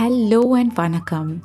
[0.00, 1.42] Hello and வணக்கம்.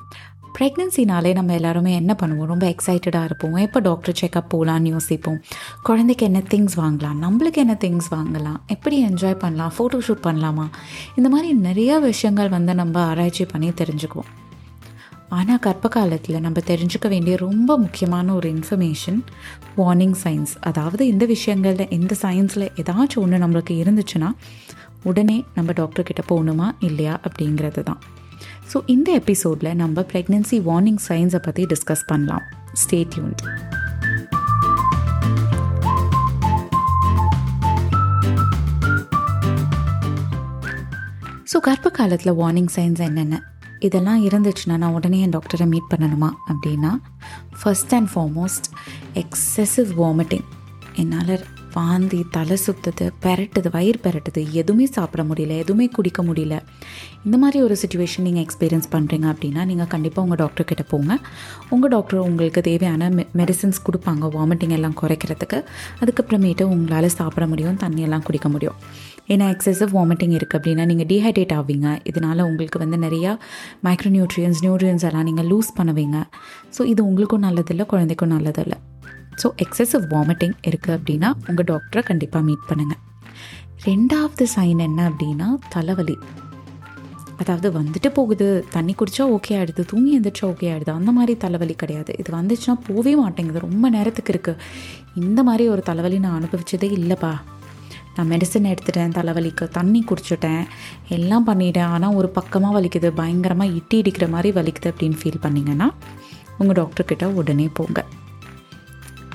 [0.60, 2.46] ப்ரெக்னென்சினாலே நம்ம எல்லாருமே என்ன பண்ணுவோம்?
[2.46, 3.56] ரொம்ப எக்ஸைட்டடாக இருப்போம்.
[3.56, 5.42] எப்போ டாக்டர் செக்கப் போகலான்னு யோசிப்போம்?
[5.84, 7.18] குழந்தைக்கு என்ன திங்ஸ் வாங்கலாம்?
[7.22, 8.58] நம்மளுக்கு என்ன திங்ஸ் வாங்கலாம்?
[8.68, 9.72] எப்படி என்ஜாய் பண்ணலாம்?
[9.78, 10.70] ஃபோட்டோ ஷூட் பண்ணலாமா?
[11.16, 14.32] இந்த மாதிரி நிறைய விஷயங்கள் வந்து நம்ம ஆராய்ச்சி பண்ணி தெரிஞ்சுக்குவோம்.
[15.30, 19.22] ஆனால் கர்ப்ப காலத்தில் நம்ம தெரிஞ்சுக்க வேண்டிய ரொம்ப முக்கியமான ஒரு இன்ஃபர்மேஷன்
[19.78, 24.32] வார்னிங் சயின்ஸ் அதாவது இந்த விஷயங்களில் இந்த சயின்ஸில் ஏதாச்சும் ஒன்று நம்மளுக்கு இருந்துச்சுன்னா
[25.04, 26.72] உடனே நம்ம டாக்டர்கிட்ட போகணுமா?
[26.80, 27.20] இல்லையா?
[27.24, 28.00] அப்படிங்கிறது தான்.
[28.72, 32.46] ஸோ இந்த எபிசோடில் நம்ம ப்ரெக்னென்சி வார்னிங் சைன்ஸை பற்றி டிஸ்கஸ் பண்ணலாம்.
[32.84, 33.44] ஸ்டேட்யூன்ட்
[41.52, 43.36] ஸோ கர்ப்ப காலத்தில் வார்னிங் சைன்ஸ் என்னென்ன?
[43.88, 46.30] இதெல்லாம் இருந்துச்சுன்னா நான் உடனே என் டாக்டரை மீட் பண்ணணுமா?
[46.52, 46.92] அப்படின்னா
[47.62, 48.68] first and foremost
[49.24, 50.48] excessive vomiting
[51.02, 51.36] என்னால்
[51.76, 54.42] வாந்தி தலை சுத்துது பெரட்டுது வயிறு பெரட்டுது.
[54.62, 56.56] எதுவுமே சாப்பிட முடியல எதுவுமே குடிக்க முடியல.
[57.26, 61.18] இந்த மாதிரி ஒரு சுச்சுவேஷன் நீங்கள் எக்ஸ்பீரியன்ஸ் பண்ணுறீங்க அப்படின்னா நீங்கள் கண்டிப்பாக உங்கள் டாக்டர் கிட்ட போங்க.
[61.76, 64.30] உங்கள் டாக்டர் உங்களுக்கு தேவையான மெ மெடிசின்ஸ் கொடுப்பாங்க.
[64.38, 65.60] வாமிட்டிங் எல்லாம் குறைக்கிறதுக்கு.
[66.02, 68.80] அதுக்கப்புறமேட்டு உங்களால் சாப்பிட முடியும் தண்ணியெல்லாம் குடிக்க முடியும்.
[69.34, 71.90] ஏன்னா எக்ஸசிவ் வாமிட்டிங் இருக்குது அப்படின்னா நீங்கள் டீஹைட்ரேட் ஆவீங்க.
[72.12, 73.34] இதனால் உங்களுக்கு வந்து நிறையா
[73.88, 76.18] மைக்ரோநியூட்ரியன்ஸ் நியூட்ரியன்ஸ் எல்லாம் நீங்கள் லூஸ் பண்ணுவீங்க.
[76.78, 78.80] ஸோ இது உங்களுக்கும் நல்லதில்லை குழந்தைக்கும் நல்லதில்லை.
[79.42, 83.02] ஸோ எக்ஸசிவ் வாமிட்டிங் இருக்குது அப்படின்னா உங்கள் டாக்டரை கண்டிப்பாக மீட் பண்ணுங்கள்
[83.90, 86.18] ரெண்டாவது சைன் என்ன அப்படின்னா தலைவலி.
[87.42, 92.12] அதாவது வந்துட்டு போகுது தண்ணி குடித்தா ஓகே ஆகிடுது தூங்கி எழுந்திரிச்சா ஓகே ஆகிடுது அந்த மாதிரி தலைவலி கிடையாது.
[92.22, 94.62] இது வந்துச்சுன்னா போகவே மாட்டேங்குது ரொம்ப நேரத்துக்கு இருக்குது
[95.24, 97.34] இந்த மாதிரி ஒரு தலைவலி நான் அனுபவித்ததே இல்லைப்பா.
[98.16, 100.64] நான் மெடிசன் எடுத்துட்டேன் தலைவலிக்கு தண்ணி குடிச்சிட்டேன்
[101.18, 101.92] எல்லாம் பண்ணிட்டேன்.
[101.96, 105.88] ஆனால் ஒரு பக்கமாக வலிக்குது பயங்கரமாக இட்டி இடிக்கிற மாதிரி வலிக்குது அப்படின்னு ஃபீல் பண்ணிங்கன்னா
[106.60, 108.02] உங்கள் டாக்டர்கிட்ட உடனே போங்க.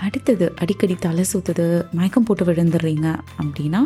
[0.06, 1.66] அடுத்தது அடிக்கடி தலை சுற்றுது
[1.98, 3.06] மயக்கம் போட்டு விழுந்துடுறீங்க
[3.42, 3.80] அப்படின்னா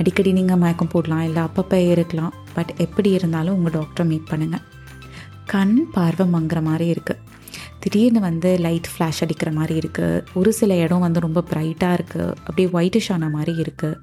[0.00, 2.34] அடிக்கடி நீங்கள் மயக்கம் போடலாம் இல்லை அப்பப்போ இருக்கலாம்.
[2.56, 4.64] பட் எப்படி இருந்தாலும் உங்கள் டாக்டரை மீட் பண்ணுங்கள்
[5.52, 7.24] கண் பார்வை மங்குற மாதிரி இருக்குது
[7.82, 12.68] திடீர்னு வந்து லைட் ஃப்ளாஷ் அடிக்கிற மாதிரி இருக்குது ஒரு சில இடம் வந்து ரொம்ப ப்ரைட்டாக இருக்குது அப்படியே
[12.78, 14.00] ஒயிட்டிஷ் ஆன மாதிரி இருக்குது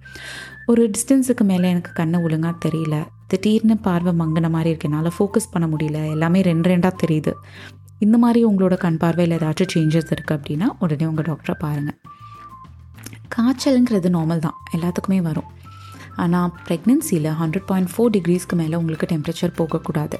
[0.72, 2.96] ஒரு டிஸ்டன்ஸுக்கு மேலே எனக்கு கண்ணு ஒழுங்காக தெரியல.
[3.31, 6.00] திடீர்னு பார்வை மங்கின மாதிரி இருக்கு என்னால் ஃபோக்கஸ் பண்ண முடியல.
[6.16, 7.34] எல்லாமே ரெண்டு ரெண்டாக தெரியுது.
[8.05, 11.99] இந்த மாதிரி உங்களோட கண் பார்வையில் ஏதாச்சும் சேஞ்சஸ் இருக்குது அப்படின்னா உடனே உங்கள் டாக்டரை பாருங்கள்
[13.35, 14.57] காய்ச்சலுங்கிறது நார்மல் தான்.
[14.75, 15.47] எல்லாத்துக்குமே வரும்.
[16.23, 20.17] ஆனால் ப்ரெக்னென்சியில் ஹண்ட்ரட் பாயிண்ட் ஃபோர் டிகிரிஸ்க்கு மேலே உங்களுக்கு டெம்பரேச்சர் போகக்கூடாது.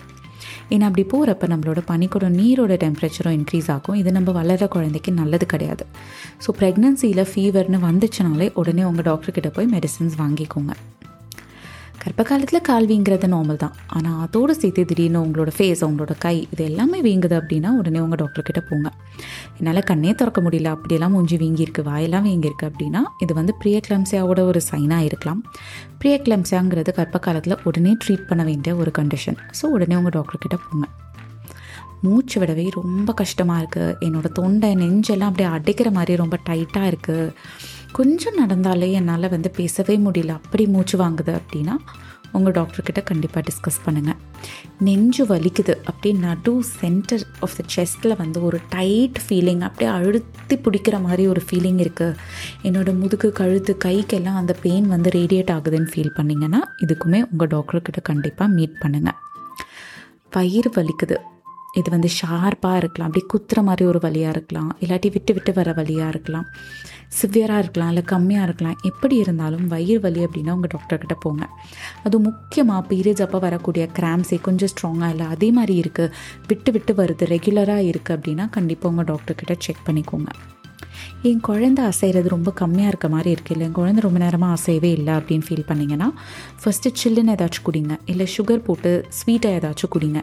[0.74, 4.00] ஏன்னா அப்படி போகிறப்ப நம்மளோட பனிக்கூட நீரோட டெம்பரேச்சரும் இன்க்ரீஸ் ஆகும்.
[4.02, 5.86] இது நம்ம வளர குழந்தைக்கு நல்லது கிடையாது.
[6.46, 10.74] ஸோ ப்ரெக்னென்சியில் ஃபீவர்னு வந்துச்சுனாலே உடனே உங்கள் டாக்டர்கிட்ட போய் மெடிசின்ஸ் வாங்கிக்கோங்க.
[12.06, 13.76] கர்ப்ப காலத்தில் கால் வீங்கிறது நார்மல் தான்.
[13.96, 18.62] ஆனால் அதோடு சேர்த்து திடீர்னு உங்களோட ஃபேஸ் உங்களோட கை இது எல்லாமே வீங்குது அப்படின்னா உடனே உங்கள் டாக்டர்கிட்ட
[18.68, 18.90] போங்க.
[19.60, 20.74] என்னால் கண்ணே திறக்க முடியல.
[20.76, 25.42] அப்படியெல்லாம் மூஞ்சி வீங்கியிருக்கு வாயெல்லாம் வீங்கியிருக்கு அப்படின்னா இது வந்து ப்ரியக்லம்சியாவோட ஒரு சைனாக இருக்கலாம்.
[26.04, 30.88] ப்ரியக்லம்சியாங்கிறது கர்ப்ப காலத்தில் உடனே ட்ரீட் பண்ண வேண்டிய ஒரு கண்டிஷன் ஸோ உடனே உங்கள் டாக்டர்கிட்ட போங்க.
[32.06, 37.32] மூச்சு விடவே ரொம்ப கஷ்டமாக இருக்குது என்னோடய தொண்டை நெஞ்செல்லாம் அப்படியே அடைக்கிற மாதிரி ரொம்ப டைட்டாக இருக்குது
[37.98, 40.32] கொஞ்சம் நடந்தாலே என்னால் வந்து பேசவே முடியல.
[40.40, 41.76] அப்படி மூச்சு வாங்குது அப்படின்னா
[42.32, 44.18] உங்கள் டாக்டர்கிட்ட கண்டிப்பாக டிஸ்கஸ் பண்ணுங்கள்
[44.80, 51.02] நெஞ்சு வலிக்குது அப்படியே நடு சென்டர் ஆஃப் த செஸ்ட்டில் வந்து ஒரு டைட் ஃபீலிங் அப்படியே அழுத்தி பிடிக்கிற
[51.02, 52.18] மாதிரி ஒரு ஃபீலிங் இருக்குது
[52.64, 58.56] என்னோடய முதுகு கழுத்து கைக்கெல்லாம் அந்த பெயின் வந்து ரேடியேட் ஆகுதுன்னு ஃபீல் பண்ணிங்கன்னா இதுக்குமே உங்கள் டாக்டர்கிட்ட கண்டிப்பாக
[58.58, 59.20] மீட் பண்ணுங்கள்
[60.32, 61.18] வயிறு வலிக்குது.
[61.80, 63.10] இது வந்து ஷார்ப்பாக இருக்கலாம்.
[63.10, 64.72] அப்படி குத்துற மாதிரி ஒரு வழியாக இருக்கலாம்.
[64.84, 66.48] இல்லாட்டி விட்டு விட்டு வர வழியாக இருக்கலாம்.
[67.20, 67.92] சிவியராக இருக்கலாம்.
[67.94, 68.78] இல்லை கம்மியாக இருக்கலாம்.
[68.90, 71.46] எப்படி இருந்தாலும் வயிறு வலி அப்படின்னா உங்கள் டாக்டர்கிட்ட போங்க.
[72.08, 76.14] அது முக்கியமாக பீரியட்ஸ் அப்போ வரக்கூடிய கிராம்ஸே கொஞ்சம் ஸ்ட்ராங்காக இல்லை அதே மாதிரி இருக்குது
[76.52, 80.32] விட்டு விட்டு வருது ரெகுலராக இருக்குது அப்படின்னா கண்டிப்பாக உங்கள் டாக்டர்கிட்ட செக் பண்ணிக்கோங்க.
[81.30, 85.14] என் குழந்த அசைகிறது ரொம்ப கம்மியாக இருக்க மாதிரி இருக்குது இல்லை என் குழந்தை ரொம்ப நேரமாக அசையவே இல்லை
[85.14, 86.08] அப்படின்னு ஃபீல் பண்ணிங்கன்னா
[86.62, 87.96] ஃபஸ்ட்டு சில்லுன்னு ஏதாச்சும் குடிங்க.
[88.06, 90.22] இல்லை சுகர் போட்டு ஸ்வீட்டை ஏதாச்சும் குடிங்க.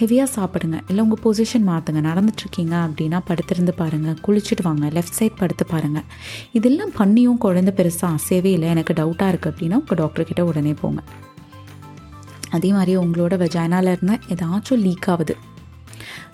[0.00, 0.78] ஹெவியாக சாப்பிடுங்க.
[0.88, 4.86] இல்லை உங்கள் பொசிஷன் மாற்றுங்க நடந்துட்டுருக்கீங்க அப்படின்னா படுத்திருந்து பாருங்கள் குளிச்சுட்டு வாங்க.
[4.98, 6.06] லெஃப்ட் சைட் படுத்து பாருங்கள்
[6.52, 8.68] இதெல்லாம் பண்ணியும் குழந்தை பெருசாக அசையவே இல்லை.
[8.68, 11.02] எனக்கு டவுட்டாக இருக்குது அப்படின்னா உங்கள் டாக்டர்கிட்ட உடனே போங்க.
[12.56, 15.36] அதே மாதிரி உங்களோட வெஜைனால இருந்தால் ஏதாச்சும் லீக் ஆகுது.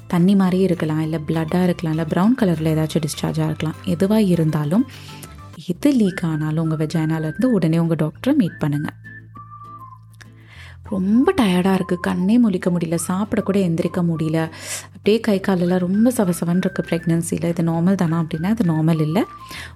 [0.06, 3.78] தண்ணி மாதிரியே இருக்கலாம் இல்லை பிளட்டாக இருக்கலாம் இல்லை ப்ரௌன் கலரில் ஏதாச்சும் டிஸ்சார்ஜாக இருக்கலாம்.
[3.84, 4.84] எதுவாக இருந்தாலும்
[5.72, 8.98] எது லீக் ஆனாலும் உங்கள் வெஜைனாலேருந்து உடனே உங்கள் டாக்டரை மீட் பண்ணுங்கள்
[10.90, 14.38] ரொம்ப டயர்டாக இருக்குது கண்ணே முழிக்க முடியல சாப்பிட கூட எந்திரிக்க முடியல.
[14.94, 19.22] அப்படியே கை காலெல்லாம் ரொம்ப சவசவன் இருக்குது ப்ரெக்னென்சியில் இது நார்மல் தானா அப்படின்னா அது நார்மல் இல்லை.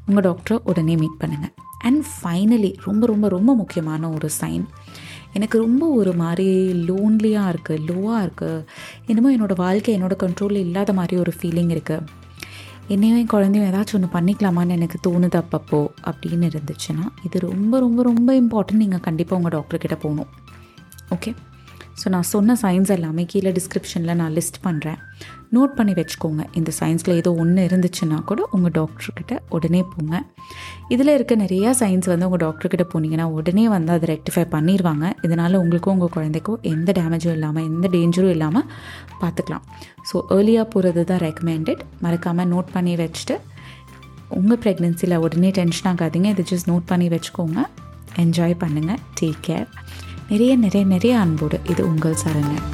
[0.07, 1.55] உங்கள் டாக்டரை உடனே மீட் பண்ணுங்கள்
[1.89, 4.67] அண்ட் ஃபைனலி ரொம்ப ரொம்ப ரொம்ப முக்கியமான ஒரு சைன்
[5.33, 8.65] எனக்கு ரொம்ப ஒரு மாதிரி லோன்லியாக இருக்குது லோவாக இருக்குது
[9.07, 12.05] என்னமோ என்னோடய வாழ்க்கை என்னோடய கண்ட்ரோலில் இல்லாத மாதிரி ஒரு ஃபீலிங் இருக்குது
[12.89, 18.35] என்னையும் என் குழந்தையும் ஏதாச்சும் ஒன்று பண்ணிக்கலாமான்னு எனக்கு தோணுது அப்பப்போ அப்படின்னு இருந்துச்சுன்னா இது ரொம்ப ரொம்ப ரொம்ப
[18.35, 20.27] இம்பார்ட்டன்ட் நீங்கள் கண்டிப்பாக உங்கள் டாக்டர்கிட்ட போகணும்.
[21.11, 21.35] ஓகே
[22.01, 24.99] ஸோ நான் சொன்ன சயின்ஸ் எல்லாமே கீழே டிஸ்கிரிப்ஷனில் நான் லிஸ்ட் பண்ணுறேன்
[25.57, 26.43] நோட் பண்ணி வச்சுக்கோங்க.
[26.59, 30.21] இந்த சயின்ஸில் ஏதோ ஒன்று இருந்துச்சுன்னா கூட உங்கள் டாக்டர்கிட்ட உடனே போங்க.
[30.95, 35.95] இதில் இருக்க நிறையா சயின்ஸ் வந்து உங்கள் டாக்டர்கிட்ட போனீங்கன்னா உடனே வந்து அதை ரெக்டிஃபை பண்ணிடுவாங்க இதனால் உங்களுக்கும்
[35.97, 38.67] உங்கள் குழந்தைக்கும் எந்த டேமேஜும் இல்லாமல் எந்த டேஞ்சரும் இல்லாமல்
[39.23, 39.65] பார்த்துக்கலாம்.
[40.11, 43.37] ஸோ ஏர்லியாக போகிறது தான் ரெக்கமெண்டட் மறக்காமல் நோட் பண்ணி வச்சுட்டு
[44.39, 46.31] உங்கள் ப்ரெக்னென்சியில் உடனே டென்ஷன் ஆகாதீங்க.
[46.37, 47.59] இதை ஜஸ்ட் நோட் பண்ணி வச்சுக்கோங்க.
[48.25, 49.69] என்ஜாய் பண்ணுங்கள் டேக் கேர்
[50.29, 52.67] நிறைய நிறைய நிறைய அன்போடு இது உங்கள் சரண்யன்